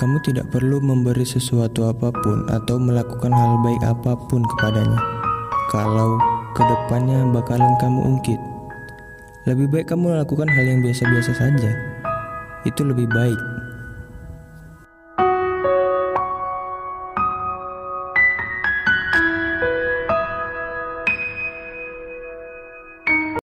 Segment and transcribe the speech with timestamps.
[0.00, 4.96] Kamu tidak perlu memberi sesuatu apa pun atau melakukan hal baik apa pun kepadanya.
[5.68, 6.16] Kalau
[6.56, 8.40] ke depannya bakalan kamu ungkit,
[9.44, 11.70] lebih baik kamu melakukan hal yang biasa-biasa saja.
[12.64, 13.36] Itu lebih baik